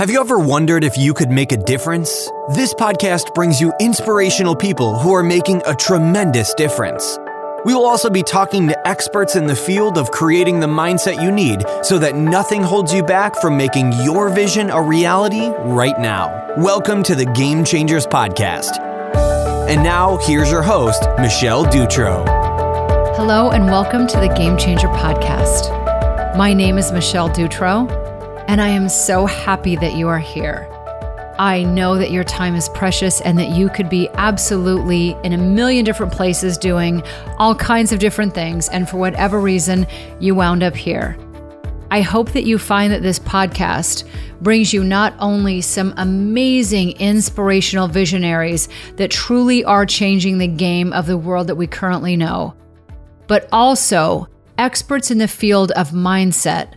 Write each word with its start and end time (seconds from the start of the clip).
Have 0.00 0.08
you 0.08 0.18
ever 0.18 0.38
wondered 0.38 0.82
if 0.82 0.96
you 0.96 1.12
could 1.12 1.28
make 1.28 1.52
a 1.52 1.58
difference? 1.58 2.30
This 2.54 2.72
podcast 2.72 3.34
brings 3.34 3.60
you 3.60 3.70
inspirational 3.80 4.56
people 4.56 4.98
who 4.98 5.12
are 5.12 5.22
making 5.22 5.60
a 5.66 5.74
tremendous 5.74 6.54
difference. 6.54 7.18
We 7.66 7.74
will 7.74 7.84
also 7.84 8.08
be 8.08 8.22
talking 8.22 8.66
to 8.68 8.88
experts 8.88 9.36
in 9.36 9.46
the 9.46 9.54
field 9.54 9.98
of 9.98 10.10
creating 10.10 10.58
the 10.58 10.66
mindset 10.66 11.22
you 11.22 11.30
need 11.30 11.66
so 11.82 11.98
that 11.98 12.16
nothing 12.16 12.62
holds 12.62 12.94
you 12.94 13.02
back 13.02 13.36
from 13.42 13.58
making 13.58 13.92
your 14.02 14.30
vision 14.30 14.70
a 14.70 14.80
reality 14.80 15.50
right 15.64 16.00
now. 16.00 16.54
Welcome 16.56 17.02
to 17.02 17.14
the 17.14 17.26
Game 17.26 17.62
Changers 17.62 18.06
Podcast. 18.06 18.80
And 19.68 19.82
now, 19.82 20.16
here's 20.22 20.50
your 20.50 20.62
host, 20.62 21.04
Michelle 21.18 21.70
Dutro. 21.70 22.24
Hello, 23.16 23.50
and 23.50 23.66
welcome 23.66 24.06
to 24.06 24.18
the 24.18 24.32
Game 24.34 24.56
Changer 24.56 24.88
Podcast. 24.88 25.68
My 26.38 26.54
name 26.54 26.78
is 26.78 26.90
Michelle 26.90 27.28
Dutro, 27.28 28.09
and 28.50 28.60
I 28.60 28.66
am 28.66 28.88
so 28.88 29.26
happy 29.26 29.76
that 29.76 29.94
you 29.94 30.08
are 30.08 30.18
here. 30.18 30.68
I 31.38 31.62
know 31.62 31.96
that 31.96 32.10
your 32.10 32.24
time 32.24 32.56
is 32.56 32.68
precious 32.70 33.20
and 33.20 33.38
that 33.38 33.50
you 33.50 33.68
could 33.68 33.88
be 33.88 34.08
absolutely 34.14 35.16
in 35.22 35.32
a 35.32 35.38
million 35.38 35.84
different 35.84 36.12
places 36.12 36.58
doing 36.58 37.00
all 37.38 37.54
kinds 37.54 37.92
of 37.92 38.00
different 38.00 38.34
things. 38.34 38.68
And 38.70 38.88
for 38.88 38.96
whatever 38.96 39.38
reason, 39.40 39.86
you 40.18 40.34
wound 40.34 40.64
up 40.64 40.74
here. 40.74 41.16
I 41.92 42.00
hope 42.00 42.32
that 42.32 42.42
you 42.42 42.58
find 42.58 42.92
that 42.92 43.02
this 43.02 43.20
podcast 43.20 44.02
brings 44.40 44.74
you 44.74 44.82
not 44.82 45.14
only 45.20 45.60
some 45.60 45.94
amazing 45.96 46.98
inspirational 46.98 47.86
visionaries 47.86 48.68
that 48.96 49.12
truly 49.12 49.62
are 49.62 49.86
changing 49.86 50.38
the 50.38 50.48
game 50.48 50.92
of 50.92 51.06
the 51.06 51.16
world 51.16 51.46
that 51.46 51.54
we 51.54 51.68
currently 51.68 52.16
know, 52.16 52.56
but 53.28 53.48
also 53.52 54.26
experts 54.58 55.12
in 55.12 55.18
the 55.18 55.28
field 55.28 55.70
of 55.70 55.90
mindset 55.90 56.74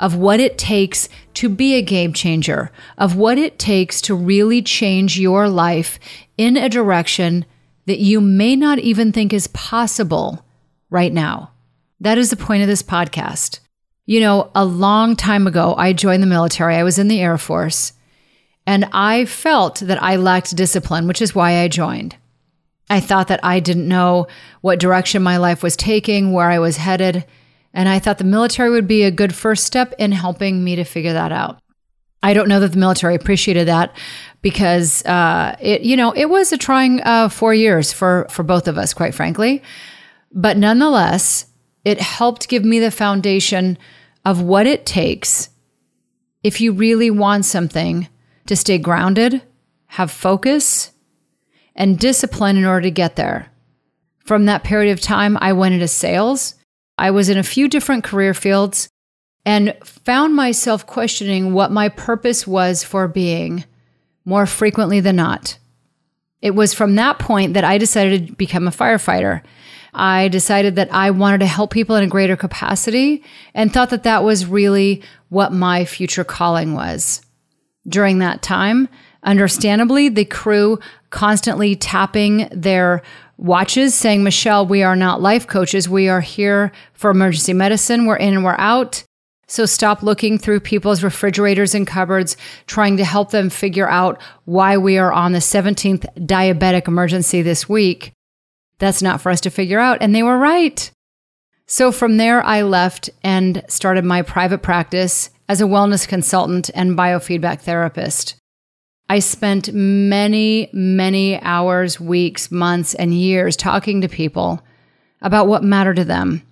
of 0.00 0.16
what 0.16 0.40
it 0.40 0.58
takes 0.58 1.08
to 1.34 1.48
be 1.48 1.74
a 1.74 1.82
game 1.82 2.12
changer, 2.12 2.72
of 2.98 3.14
what 3.14 3.38
it 3.38 3.58
takes 3.58 4.00
to 4.00 4.14
really 4.14 4.62
change 4.62 5.20
your 5.20 5.48
life 5.48 6.00
in 6.36 6.56
a 6.56 6.68
direction 6.68 7.44
that 7.86 8.00
you 8.00 8.20
may 8.20 8.56
not 8.56 8.78
even 8.80 9.12
think 9.12 9.32
is 9.32 9.46
possible 9.48 10.44
right 10.88 11.12
now. 11.12 11.52
That 12.00 12.18
is 12.18 12.30
the 12.30 12.36
point 12.36 12.62
of 12.62 12.68
this 12.68 12.82
podcast. 12.82 13.60
You 14.06 14.20
know, 14.20 14.50
a 14.54 14.64
long 14.64 15.14
time 15.14 15.46
ago, 15.46 15.74
I 15.76 15.92
joined 15.92 16.22
the 16.22 16.26
military, 16.26 16.74
I 16.74 16.82
was 16.82 16.98
in 16.98 17.08
the 17.08 17.20
Air 17.20 17.38
Force, 17.38 17.92
and 18.66 18.88
I 18.92 19.26
felt 19.26 19.80
that 19.80 20.02
I 20.02 20.16
lacked 20.16 20.56
discipline, 20.56 21.06
which 21.06 21.22
is 21.22 21.34
why 21.34 21.60
I 21.60 21.68
joined. 21.68 22.16
I 22.88 23.00
thought 23.00 23.28
that 23.28 23.40
I 23.44 23.60
didn't 23.60 23.86
know 23.86 24.26
what 24.62 24.80
direction 24.80 25.22
my 25.22 25.36
life 25.36 25.62
was 25.62 25.76
taking, 25.76 26.32
where 26.32 26.50
I 26.50 26.58
was 26.58 26.78
headed. 26.78 27.24
And 27.72 27.88
I 27.88 27.98
thought 27.98 28.18
the 28.18 28.24
military 28.24 28.70
would 28.70 28.88
be 28.88 29.04
a 29.04 29.10
good 29.10 29.34
first 29.34 29.64
step 29.64 29.94
in 29.98 30.12
helping 30.12 30.64
me 30.64 30.76
to 30.76 30.84
figure 30.84 31.12
that 31.12 31.32
out. 31.32 31.60
I 32.22 32.34
don't 32.34 32.48
know 32.48 32.60
that 32.60 32.72
the 32.72 32.78
military 32.78 33.14
appreciated 33.14 33.68
that 33.68 33.96
because 34.42 35.04
uh, 35.06 35.56
it, 35.60 35.82
you 35.82 35.96
know, 35.96 36.12
it 36.12 36.28
was 36.28 36.52
a 36.52 36.58
trying 36.58 37.00
uh, 37.02 37.28
four 37.28 37.54
years 37.54 37.92
for 37.92 38.26
for 38.28 38.42
both 38.42 38.68
of 38.68 38.76
us, 38.76 38.92
quite 38.92 39.14
frankly. 39.14 39.62
But 40.32 40.56
nonetheless, 40.56 41.46
it 41.84 42.00
helped 42.00 42.48
give 42.48 42.64
me 42.64 42.78
the 42.78 42.90
foundation 42.90 43.78
of 44.24 44.42
what 44.42 44.66
it 44.66 44.84
takes 44.84 45.48
if 46.42 46.60
you 46.60 46.72
really 46.72 47.10
want 47.10 47.44
something 47.44 48.08
to 48.46 48.56
stay 48.56 48.78
grounded, 48.78 49.42
have 49.86 50.10
focus, 50.10 50.92
and 51.74 51.98
discipline 51.98 52.56
in 52.56 52.64
order 52.64 52.82
to 52.82 52.90
get 52.90 53.16
there. 53.16 53.50
From 54.24 54.46
that 54.46 54.64
period 54.64 54.92
of 54.92 55.00
time, 55.00 55.38
I 55.40 55.52
went 55.52 55.74
into 55.74 55.88
sales. 55.88 56.54
I 57.00 57.12
was 57.12 57.30
in 57.30 57.38
a 57.38 57.42
few 57.42 57.66
different 57.66 58.04
career 58.04 58.34
fields 58.34 58.90
and 59.46 59.74
found 59.82 60.36
myself 60.36 60.86
questioning 60.86 61.54
what 61.54 61.72
my 61.72 61.88
purpose 61.88 62.46
was 62.46 62.84
for 62.84 63.08
being 63.08 63.64
more 64.26 64.44
frequently 64.44 65.00
than 65.00 65.16
not. 65.16 65.58
It 66.42 66.50
was 66.50 66.74
from 66.74 66.96
that 66.96 67.18
point 67.18 67.54
that 67.54 67.64
I 67.64 67.78
decided 67.78 68.26
to 68.26 68.32
become 68.34 68.68
a 68.68 68.70
firefighter. 68.70 69.40
I 69.94 70.28
decided 70.28 70.76
that 70.76 70.92
I 70.92 71.10
wanted 71.10 71.40
to 71.40 71.46
help 71.46 71.70
people 71.70 71.96
in 71.96 72.04
a 72.04 72.06
greater 72.06 72.36
capacity 72.36 73.24
and 73.54 73.72
thought 73.72 73.88
that 73.90 74.02
that 74.02 74.22
was 74.22 74.44
really 74.44 75.02
what 75.30 75.54
my 75.54 75.86
future 75.86 76.22
calling 76.22 76.74
was. 76.74 77.22
During 77.88 78.18
that 78.18 78.42
time, 78.42 78.90
understandably, 79.22 80.08
the 80.08 80.24
crew 80.24 80.78
constantly 81.10 81.76
tapping 81.76 82.48
their 82.52 83.02
watches 83.36 83.94
saying, 83.94 84.22
Michelle, 84.22 84.66
we 84.66 84.82
are 84.82 84.96
not 84.96 85.22
life 85.22 85.46
coaches. 85.46 85.88
We 85.88 86.08
are 86.08 86.20
here 86.20 86.72
for 86.92 87.10
emergency 87.10 87.52
medicine. 87.52 88.06
We're 88.06 88.16
in 88.16 88.34
and 88.34 88.44
we're 88.44 88.56
out. 88.58 89.04
So 89.48 89.66
stop 89.66 90.04
looking 90.04 90.38
through 90.38 90.60
people's 90.60 91.02
refrigerators 91.02 91.74
and 91.74 91.84
cupboards, 91.84 92.36
trying 92.66 92.98
to 92.98 93.04
help 93.04 93.32
them 93.32 93.50
figure 93.50 93.88
out 93.88 94.22
why 94.44 94.76
we 94.76 94.96
are 94.96 95.12
on 95.12 95.32
the 95.32 95.40
17th 95.40 96.06
diabetic 96.24 96.86
emergency 96.86 97.42
this 97.42 97.68
week. 97.68 98.12
That's 98.78 99.02
not 99.02 99.20
for 99.20 99.30
us 99.30 99.40
to 99.42 99.50
figure 99.50 99.80
out. 99.80 99.98
And 100.00 100.14
they 100.14 100.22
were 100.22 100.38
right. 100.38 100.90
So 101.66 101.90
from 101.90 102.16
there, 102.16 102.44
I 102.44 102.62
left 102.62 103.10
and 103.24 103.64
started 103.68 104.04
my 104.04 104.22
private 104.22 104.62
practice 104.62 105.30
as 105.48 105.60
a 105.60 105.64
wellness 105.64 106.06
consultant 106.06 106.70
and 106.74 106.96
biofeedback 106.96 107.60
therapist. 107.60 108.36
I 109.10 109.18
spent 109.18 109.72
many, 109.74 110.70
many 110.72 111.42
hours, 111.42 111.98
weeks, 111.98 112.52
months, 112.52 112.94
and 112.94 113.12
years 113.12 113.56
talking 113.56 114.02
to 114.02 114.08
people 114.08 114.64
about 115.20 115.48
what 115.48 115.64
mattered 115.64 115.96
to 115.96 116.04
them, 116.04 116.46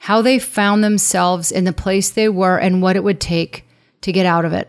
how 0.00 0.20
they 0.20 0.38
found 0.38 0.84
themselves 0.84 1.50
in 1.50 1.64
the 1.64 1.72
place 1.72 2.10
they 2.10 2.28
were, 2.28 2.58
and 2.58 2.82
what 2.82 2.96
it 2.96 3.02
would 3.02 3.18
take 3.18 3.66
to 4.02 4.12
get 4.12 4.26
out 4.26 4.44
of 4.44 4.52
it. 4.52 4.68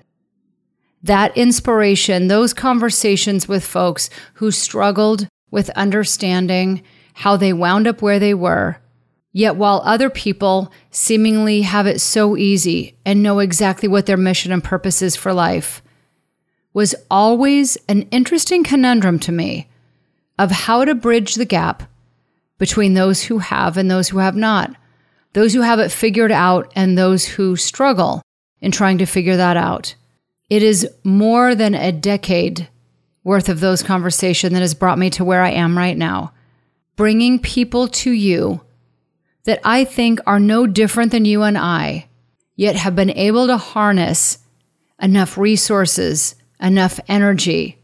That 1.04 1.36
inspiration, 1.36 2.30
those 2.30 2.54
conversations 2.54 3.46
with 3.46 3.66
folks 3.66 4.10
who 4.36 4.50
struggled 4.50 5.28
with 5.52 5.70
understanding 5.72 6.82
how 7.16 7.36
they 7.36 7.52
wound 7.52 7.88
up 7.88 8.02
where 8.02 8.20
they 8.20 8.34
were, 8.34 8.78
yet 9.34 9.58
while 9.58 9.82
other 9.84 10.10
people 10.10 10.72
seemingly 10.92 11.64
have 11.64 11.88
it 11.88 12.00
so 12.00 12.38
easy 12.38 12.96
and 13.06 13.22
know 13.22 13.40
exactly 13.40 13.90
what 13.90 14.06
their 14.06 14.16
mission 14.16 14.54
and 14.54 14.64
purpose 14.64 15.02
is 15.02 15.18
for 15.18 15.34
life 15.34 15.82
was 16.74 16.96
always 17.10 17.78
an 17.88 18.04
interesting 18.04 18.64
conundrum 18.64 19.20
to 19.20 19.32
me 19.32 19.68
of 20.38 20.52
how 20.52 20.86
to 20.86 20.96
bridge 20.96 21.36
the 21.36 21.46
gap 21.46 21.84
between 22.58 22.94
those 22.94 23.24
who 23.24 23.40
have 23.40 23.78
and 23.78 23.90
those 23.90 24.10
who 24.10 24.20
have 24.20 24.36
not, 24.36 24.76
those 25.34 25.54
who 25.54 25.62
have 25.62 25.80
it 25.80 25.92
figured 25.92 26.32
out 26.32 26.72
and 26.76 26.98
those 26.98 27.26
who 27.26 27.56
struggle 27.56 28.22
in 28.62 28.72
trying 28.72 28.98
to 28.98 29.06
figure 29.06 29.38
that 29.38 29.58
out. 29.58 29.96
It 30.50 30.64
is 30.64 30.88
more 31.04 31.56
than 31.56 31.76
a 31.76 31.92
decade 31.92 32.68
worth 33.24 33.50
of 33.50 33.60
those 33.60 33.84
conversations 33.84 34.54
that 34.54 34.62
has 34.62 34.74
brought 34.74 34.98
me 34.98 35.10
to 35.12 35.24
where 35.24 35.44
I 35.44 35.52
am 35.52 35.78
right 35.78 35.98
now, 35.98 36.34
bringing 36.96 37.40
people 37.40 37.88
to 37.88 38.12
you 38.12 38.62
that 39.46 39.60
I 39.64 39.86
think 39.86 40.20
are 40.26 40.40
no 40.40 40.68
different 40.68 41.12
than 41.12 41.26
you 41.26 41.44
and 41.44 41.58
I, 41.58 42.08
yet 42.56 42.76
have 42.76 42.96
been 42.96 43.12
able 43.12 43.48
to 43.48 43.58
harness 43.58 44.40
enough 45.02 45.38
resources 45.38 46.36
enough 46.62 47.00
energy, 47.08 47.78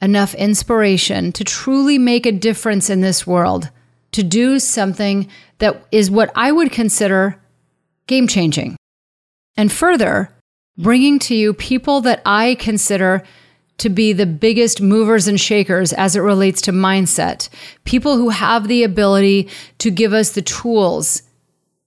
enough 0.00 0.34
inspiration 0.34 1.32
to 1.32 1.44
truly 1.44 1.98
make 1.98 2.26
a 2.26 2.32
difference 2.32 2.90
in 2.90 3.00
this 3.00 3.26
world, 3.26 3.70
to 4.12 4.22
do 4.22 4.58
something 4.58 5.28
that 5.58 5.86
is 5.92 6.10
what 6.10 6.30
I 6.34 6.52
would 6.52 6.72
consider 6.72 7.40
game 8.06 8.26
changing. 8.26 8.76
And 9.56 9.70
further, 9.70 10.30
bringing 10.76 11.18
to 11.20 11.34
you 11.34 11.54
people 11.54 12.00
that 12.02 12.22
I 12.24 12.56
consider 12.56 13.22
to 13.78 13.88
be 13.88 14.12
the 14.12 14.26
biggest 14.26 14.80
movers 14.80 15.26
and 15.26 15.40
shakers 15.40 15.92
as 15.92 16.14
it 16.14 16.20
relates 16.20 16.60
to 16.62 16.72
mindset, 16.72 17.48
people 17.84 18.16
who 18.16 18.28
have 18.28 18.68
the 18.68 18.84
ability 18.84 19.48
to 19.78 19.90
give 19.90 20.12
us 20.12 20.30
the 20.30 20.42
tools 20.42 21.22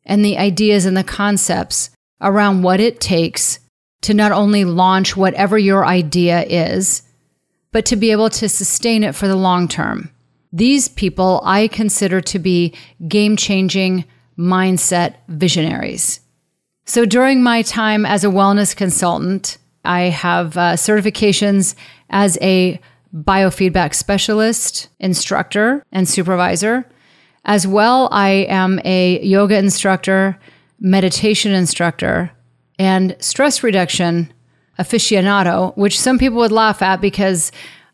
and 0.06 0.24
the 0.24 0.38
ideas 0.38 0.86
and 0.86 0.96
the 0.98 1.04
concepts 1.04 1.90
around 2.22 2.64
what 2.64 2.80
it 2.80 3.00
takes 3.00 3.60
to 4.06 4.14
not 4.14 4.32
only 4.32 4.66
launch 4.66 5.18
whatever 5.18 5.58
your 5.58 5.84
idea 5.84 6.44
is, 6.44 7.02
but 7.72 7.88
to 7.88 7.96
be 7.96 8.12
able 8.12 8.30
to 8.30 8.48
sustain 8.48 9.04
it 9.04 9.16
for 9.16 9.28
the 9.28 9.36
long 9.36 9.68
term. 9.68 10.12
These 10.54 10.90
people 10.90 11.42
I 11.44 11.68
consider 11.68 12.22
to 12.22 12.38
be 12.38 12.76
game 13.08 13.36
changing 13.36 14.06
mindset 14.38 15.16
visionaries. 15.28 16.20
So 16.86 17.04
during 17.04 17.42
my 17.42 17.64
time 17.64 18.06
as 18.06 18.24
a 18.24 18.28
wellness 18.28 18.76
consultant, 18.76 19.58
I 19.84 20.02
have 20.02 20.56
uh, 20.56 20.74
certifications 20.74 21.74
as 22.12 22.38
a 22.44 22.80
biofeedback 23.12 23.96
specialist, 23.96 24.90
instructor, 25.00 25.84
and 25.92 26.08
supervisor. 26.08 26.88
As 27.44 27.66
well, 27.66 28.08
I 28.12 28.46
am 28.50 28.80
a 28.86 29.20
yoga 29.24 29.58
instructor, 29.58 30.38
meditation 30.80 31.54
instructor, 31.54 32.32
and 32.78 33.16
stress 33.20 33.64
reduction 33.64 34.32
aficionado, 34.80 35.76
which 35.78 36.00
some 36.00 36.20
people 36.20 36.38
would 36.40 36.52
laugh 36.52 36.82
at 36.82 37.02
because 37.02 37.52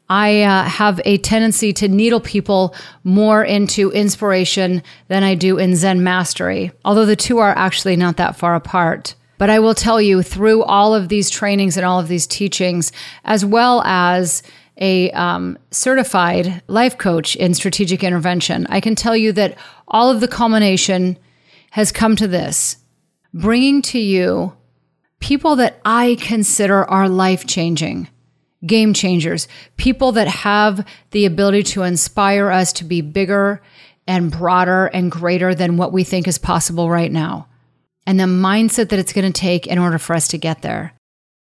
I 0.09 0.41
uh, 0.41 0.63
have 0.63 0.99
a 1.05 1.19
tendency 1.19 1.71
to 1.73 1.87
needle 1.87 2.19
people 2.19 2.75
more 3.03 3.43
into 3.43 3.91
inspiration 3.91 4.83
than 5.07 5.23
I 5.23 5.35
do 5.35 5.57
in 5.57 5.75
Zen 5.75 6.03
mastery, 6.03 6.71
although 6.83 7.05
the 7.05 7.15
two 7.15 7.37
are 7.37 7.57
actually 7.57 7.95
not 7.95 8.17
that 8.17 8.35
far 8.35 8.55
apart. 8.55 9.15
But 9.37 9.49
I 9.49 9.59
will 9.59 9.73
tell 9.73 10.01
you 10.01 10.21
through 10.21 10.63
all 10.63 10.93
of 10.93 11.07
these 11.07 11.29
trainings 11.29 11.77
and 11.77 11.85
all 11.85 11.99
of 11.99 12.09
these 12.09 12.27
teachings, 12.27 12.91
as 13.23 13.45
well 13.45 13.81
as 13.83 14.43
a 14.77 15.11
um, 15.11 15.57
certified 15.71 16.61
life 16.67 16.97
coach 16.97 17.35
in 17.37 17.53
strategic 17.53 18.03
intervention, 18.03 18.67
I 18.69 18.81
can 18.81 18.95
tell 18.95 19.15
you 19.15 19.31
that 19.33 19.57
all 19.87 20.09
of 20.09 20.19
the 20.19 20.27
culmination 20.27 21.17
has 21.71 21.91
come 21.91 22.15
to 22.17 22.27
this 22.27 22.77
bringing 23.33 23.81
to 23.81 23.99
you 23.99 24.51
people 25.21 25.55
that 25.55 25.79
I 25.85 26.17
consider 26.19 26.83
are 26.83 27.07
life 27.07 27.47
changing, 27.47 28.09
game 28.65 28.93
changers, 28.93 29.47
people 29.77 30.11
that 30.11 30.27
have 30.27 30.85
the 31.11 31.25
ability 31.25 31.63
to 31.63 31.83
inspire 31.83 32.49
us 32.49 32.73
to 32.73 32.83
be 32.83 32.99
bigger 33.01 33.61
and 34.07 34.31
broader 34.31 34.87
and 34.87 35.11
greater 35.11 35.55
than 35.55 35.77
what 35.77 35.93
we 35.93 36.03
think 36.03 36.27
is 36.27 36.37
possible 36.37 36.89
right 36.89 37.11
now, 37.11 37.47
and 38.05 38.19
the 38.19 38.25
mindset 38.25 38.89
that 38.89 38.99
it's 38.99 39.13
going 39.13 39.31
to 39.31 39.39
take 39.39 39.67
in 39.67 39.79
order 39.79 39.97
for 39.97 40.15
us 40.15 40.27
to 40.27 40.37
get 40.37 40.61
there. 40.61 40.93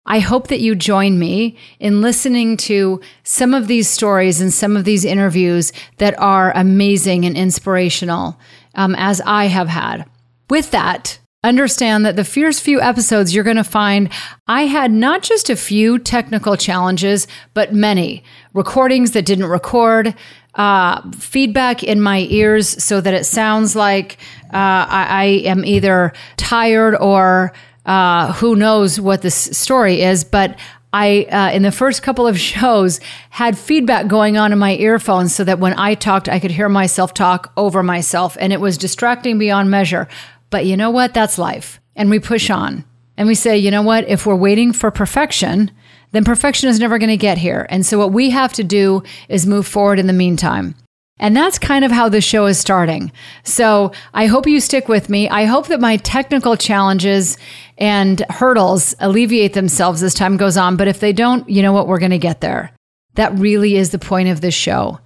I 0.08 0.20
hope 0.20 0.48
that 0.48 0.60
you 0.60 0.74
join 0.74 1.18
me 1.18 1.56
in 1.80 2.00
listening 2.00 2.56
to 2.58 3.00
some 3.24 3.54
of 3.54 3.66
these 3.66 3.88
stories 3.88 4.40
and 4.40 4.52
some 4.52 4.76
of 4.76 4.84
these 4.84 5.04
interviews 5.04 5.72
that 5.98 6.18
are 6.18 6.52
amazing 6.56 7.24
and 7.24 7.36
inspirational, 7.36 8.38
um, 8.74 8.94
as 8.96 9.20
I 9.22 9.46
have 9.46 9.68
had. 9.68 10.08
With 10.48 10.70
that, 10.70 11.18
understand 11.48 12.04
that 12.06 12.16
the 12.16 12.24
first 12.24 12.62
few 12.62 12.80
episodes 12.80 13.34
you're 13.34 13.44
going 13.44 13.56
to 13.56 13.64
find 13.64 14.10
I 14.48 14.62
had 14.62 14.92
not 14.92 15.22
just 15.22 15.50
a 15.50 15.56
few 15.56 15.98
technical 15.98 16.56
challenges, 16.56 17.26
but 17.54 17.72
many 17.72 18.22
recordings 18.52 19.12
that 19.12 19.26
didn't 19.26 19.46
record, 19.46 20.14
uh, 20.54 21.10
feedback 21.12 21.82
in 21.82 22.00
my 22.00 22.26
ears 22.30 22.82
so 22.82 23.00
that 23.00 23.14
it 23.14 23.24
sounds 23.24 23.76
like 23.76 24.18
uh, 24.46 24.86
I, 24.88 25.06
I 25.08 25.24
am 25.48 25.64
either 25.64 26.12
tired 26.36 26.96
or 26.96 27.52
uh, 27.84 28.32
who 28.32 28.56
knows 28.56 29.00
what 29.00 29.22
this 29.22 29.34
story 29.34 30.02
is, 30.02 30.24
but 30.24 30.58
I, 30.92 31.24
uh, 31.24 31.54
in 31.54 31.62
the 31.62 31.72
first 31.72 32.02
couple 32.02 32.26
of 32.26 32.40
shows, 32.52 33.00
had 33.30 33.58
feedback 33.58 34.06
going 34.06 34.38
on 34.38 34.52
in 34.52 34.58
my 34.58 34.76
earphones 34.76 35.34
so 35.34 35.44
that 35.44 35.58
when 35.58 35.78
I 35.78 35.94
talked, 35.94 36.28
I 36.28 36.38
could 36.38 36.50
hear 36.50 36.68
myself 36.68 37.12
talk 37.12 37.52
over 37.56 37.82
myself, 37.82 38.36
and 38.40 38.52
it 38.52 38.60
was 38.60 38.78
distracting 38.78 39.38
beyond 39.38 39.70
measure. 39.70 40.08
But 40.50 40.66
you 40.66 40.76
know 40.76 40.90
what? 40.90 41.14
That's 41.14 41.38
life. 41.38 41.80
And 41.94 42.10
we 42.10 42.18
push 42.18 42.50
on 42.50 42.84
and 43.16 43.26
we 43.26 43.34
say, 43.34 43.56
you 43.56 43.70
know 43.70 43.82
what? 43.82 44.08
If 44.08 44.26
we're 44.26 44.36
waiting 44.36 44.72
for 44.72 44.90
perfection, 44.90 45.70
then 46.12 46.24
perfection 46.24 46.68
is 46.68 46.78
never 46.78 46.98
going 46.98 47.10
to 47.10 47.16
get 47.16 47.38
here. 47.38 47.66
And 47.70 47.84
so 47.84 47.98
what 47.98 48.12
we 48.12 48.30
have 48.30 48.52
to 48.54 48.64
do 48.64 49.02
is 49.28 49.46
move 49.46 49.66
forward 49.66 49.98
in 49.98 50.06
the 50.06 50.12
meantime. 50.12 50.74
And 51.18 51.34
that's 51.34 51.58
kind 51.58 51.84
of 51.84 51.90
how 51.90 52.10
the 52.10 52.20
show 52.20 52.44
is 52.44 52.58
starting. 52.58 53.10
So 53.42 53.92
I 54.12 54.26
hope 54.26 54.46
you 54.46 54.60
stick 54.60 54.86
with 54.86 55.08
me. 55.08 55.28
I 55.30 55.44
hope 55.46 55.68
that 55.68 55.80
my 55.80 55.96
technical 55.96 56.56
challenges 56.56 57.38
and 57.78 58.20
hurdles 58.28 58.94
alleviate 59.00 59.54
themselves 59.54 60.02
as 60.02 60.12
time 60.12 60.36
goes 60.36 60.58
on. 60.58 60.76
But 60.76 60.88
if 60.88 61.00
they 61.00 61.14
don't, 61.14 61.48
you 61.48 61.62
know 61.62 61.72
what? 61.72 61.88
We're 61.88 61.98
going 61.98 62.10
to 62.10 62.18
get 62.18 62.42
there. 62.42 62.70
That 63.14 63.38
really 63.38 63.76
is 63.76 63.90
the 63.90 63.98
point 63.98 64.28
of 64.28 64.42
this 64.42 64.54
show 64.54 65.00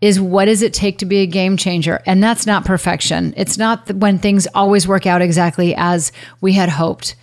is 0.00 0.20
what 0.20 0.46
does 0.46 0.62
it 0.62 0.72
take 0.72 0.98
to 0.98 1.04
be 1.04 1.18
a 1.18 1.26
game 1.26 1.56
changer? 1.56 2.00
And 2.06 2.22
that's 2.22 2.46
not 2.46 2.64
perfection. 2.64 3.34
It's 3.36 3.58
not 3.58 3.90
when 3.92 4.18
things 4.18 4.46
always 4.54 4.88
work 4.88 5.06
out 5.06 5.22
exactly 5.22 5.74
as 5.76 6.12
we 6.40 6.54
had 6.54 6.68
hoped, 6.68 7.16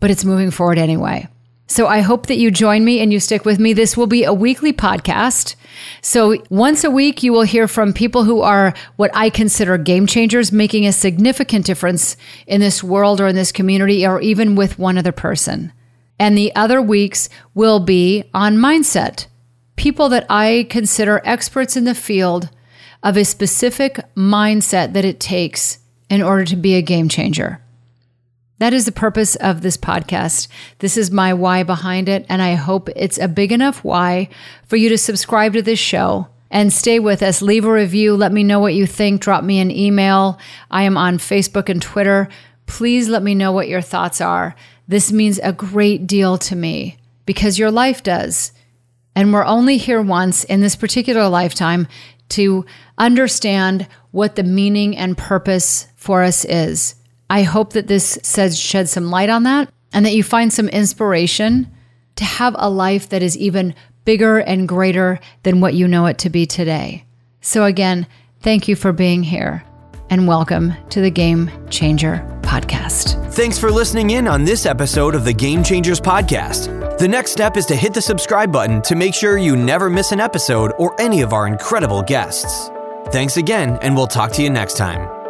but 0.00 0.10
it's 0.10 0.24
moving 0.24 0.50
forward 0.50 0.78
anyway. 0.78 1.28
So 1.66 1.86
I 1.86 2.00
hope 2.00 2.26
that 2.26 2.36
you 2.36 2.50
join 2.50 2.84
me 2.84 3.00
and 3.00 3.12
you 3.12 3.18
stick 3.18 3.46
with 3.46 3.58
me. 3.58 3.72
This 3.72 3.96
will 3.96 4.06
be 4.06 4.24
a 4.24 4.34
weekly 4.34 4.74
podcast. 4.74 5.54
So 6.02 6.36
once 6.50 6.84
a 6.84 6.90
week, 6.90 7.22
you 7.22 7.32
will 7.32 7.42
hear 7.42 7.66
from 7.66 7.94
people 7.94 8.24
who 8.24 8.42
are 8.42 8.74
what 8.96 9.10
I 9.14 9.30
consider 9.30 9.78
game 9.78 10.06
changers, 10.06 10.52
making 10.52 10.86
a 10.86 10.92
significant 10.92 11.64
difference 11.64 12.18
in 12.46 12.60
this 12.60 12.84
world 12.84 13.22
or 13.22 13.26
in 13.26 13.36
this 13.36 13.52
community 13.52 14.06
or 14.06 14.20
even 14.20 14.54
with 14.54 14.78
one 14.78 14.98
other 14.98 15.12
person. 15.12 15.72
And 16.18 16.36
the 16.36 16.54
other 16.54 16.82
weeks 16.82 17.30
will 17.54 17.80
be 17.80 18.24
on 18.34 18.58
mindset. 18.58 19.26
People 19.82 20.10
that 20.10 20.26
I 20.30 20.68
consider 20.70 21.20
experts 21.24 21.76
in 21.76 21.82
the 21.82 21.92
field 21.92 22.50
of 23.02 23.16
a 23.16 23.24
specific 23.24 23.98
mindset 24.14 24.92
that 24.92 25.04
it 25.04 25.18
takes 25.18 25.80
in 26.08 26.22
order 26.22 26.44
to 26.44 26.54
be 26.54 26.76
a 26.76 26.82
game 26.82 27.08
changer. 27.08 27.60
That 28.58 28.72
is 28.72 28.84
the 28.84 28.92
purpose 28.92 29.34
of 29.34 29.60
this 29.60 29.76
podcast. 29.76 30.46
This 30.78 30.96
is 30.96 31.10
my 31.10 31.34
why 31.34 31.64
behind 31.64 32.08
it. 32.08 32.24
And 32.28 32.40
I 32.40 32.54
hope 32.54 32.90
it's 32.94 33.18
a 33.18 33.26
big 33.26 33.50
enough 33.50 33.82
why 33.82 34.28
for 34.68 34.76
you 34.76 34.88
to 34.88 34.96
subscribe 34.96 35.54
to 35.54 35.62
this 35.62 35.80
show 35.80 36.28
and 36.48 36.72
stay 36.72 37.00
with 37.00 37.20
us. 37.20 37.42
Leave 37.42 37.64
a 37.64 37.72
review. 37.72 38.14
Let 38.14 38.30
me 38.30 38.44
know 38.44 38.60
what 38.60 38.74
you 38.74 38.86
think. 38.86 39.20
Drop 39.20 39.42
me 39.42 39.58
an 39.58 39.72
email. 39.72 40.38
I 40.70 40.84
am 40.84 40.96
on 40.96 41.18
Facebook 41.18 41.68
and 41.68 41.82
Twitter. 41.82 42.28
Please 42.66 43.08
let 43.08 43.24
me 43.24 43.34
know 43.34 43.50
what 43.50 43.66
your 43.66 43.82
thoughts 43.82 44.20
are. 44.20 44.54
This 44.86 45.10
means 45.10 45.40
a 45.42 45.52
great 45.52 46.06
deal 46.06 46.38
to 46.38 46.54
me 46.54 46.98
because 47.26 47.58
your 47.58 47.72
life 47.72 48.04
does. 48.04 48.52
And 49.14 49.32
we're 49.32 49.44
only 49.44 49.76
here 49.76 50.00
once 50.00 50.44
in 50.44 50.60
this 50.60 50.76
particular 50.76 51.28
lifetime 51.28 51.86
to 52.30 52.64
understand 52.96 53.86
what 54.10 54.36
the 54.36 54.42
meaning 54.42 54.96
and 54.96 55.18
purpose 55.18 55.86
for 55.96 56.22
us 56.22 56.44
is. 56.44 56.94
I 57.28 57.42
hope 57.42 57.74
that 57.74 57.86
this 57.86 58.18
says 58.22 58.58
shed 58.58 58.88
some 58.88 59.10
light 59.10 59.30
on 59.30 59.42
that 59.44 59.72
and 59.92 60.04
that 60.06 60.14
you 60.14 60.22
find 60.22 60.52
some 60.52 60.68
inspiration 60.68 61.70
to 62.16 62.24
have 62.24 62.54
a 62.58 62.70
life 62.70 63.08
that 63.10 63.22
is 63.22 63.36
even 63.36 63.74
bigger 64.04 64.38
and 64.38 64.68
greater 64.68 65.20
than 65.42 65.60
what 65.60 65.74
you 65.74 65.86
know 65.86 66.06
it 66.06 66.18
to 66.18 66.30
be 66.30 66.46
today. 66.46 67.04
So, 67.40 67.64
again, 67.64 68.06
thank 68.40 68.68
you 68.68 68.76
for 68.76 68.92
being 68.92 69.22
here 69.22 69.64
and 70.10 70.28
welcome 70.28 70.74
to 70.90 71.00
the 71.00 71.10
Game 71.10 71.50
Changer 71.70 72.18
Podcast. 72.52 73.32
Thanks 73.32 73.58
for 73.58 73.70
listening 73.70 74.10
in 74.10 74.28
on 74.28 74.44
this 74.44 74.66
episode 74.66 75.14
of 75.14 75.24
the 75.24 75.32
Game 75.32 75.64
Changers 75.64 75.98
Podcast. 75.98 76.98
The 76.98 77.08
next 77.08 77.30
step 77.30 77.56
is 77.56 77.64
to 77.66 77.74
hit 77.74 77.94
the 77.94 78.02
subscribe 78.02 78.52
button 78.52 78.82
to 78.82 78.94
make 78.94 79.14
sure 79.14 79.38
you 79.38 79.56
never 79.56 79.88
miss 79.88 80.12
an 80.12 80.20
episode 80.20 80.72
or 80.78 80.94
any 81.00 81.22
of 81.22 81.32
our 81.32 81.46
incredible 81.46 82.02
guests. 82.02 82.70
Thanks 83.06 83.38
again, 83.38 83.78
and 83.80 83.96
we'll 83.96 84.06
talk 84.06 84.32
to 84.32 84.42
you 84.42 84.50
next 84.50 84.76
time. 84.76 85.21